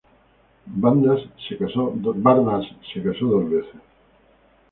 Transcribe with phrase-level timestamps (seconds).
[0.65, 2.15] Bardas se casó dos
[3.51, 3.81] veces.